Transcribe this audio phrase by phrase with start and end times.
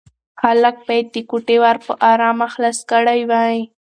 [0.41, 3.59] هلک باید د کوټې ور په ارامه خلاص کړی وای.